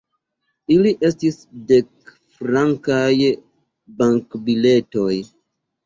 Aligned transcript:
Ili 0.75 0.93
estis 1.09 1.37
dekfrankaj 1.73 3.15
bankbiletoj. 4.03 5.11